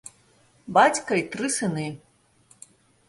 Бацька 0.77 1.11
і 1.21 1.25
тры 1.35 1.53
сыны. 1.59 1.85